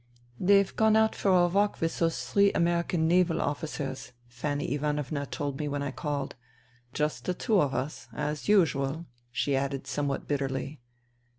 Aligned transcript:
"They've 0.49 0.75
gone 0.75 0.95
out 0.95 1.13
for 1.15 1.29
a 1.29 1.47
walk 1.47 1.79
with 1.79 1.99
those 1.99 2.25
three 2.25 2.51
American 2.53 3.07
naval 3.07 3.39
officers," 3.39 4.13
Fanny 4.27 4.73
Ivanovna 4.73 5.27
told 5.27 5.59
me 5.59 5.67
when 5.67 5.83
I 5.83 5.91
called." 5.91 6.35
Just 6.95 7.25
the 7.25 7.35
two 7.35 7.61
of 7.61 7.75
us, 7.75 8.07
as 8.11 8.49
usual," 8.49 9.05
she 9.31 9.55
added 9.55 9.85
somewhat 9.85 10.27
bitterly. 10.27 10.81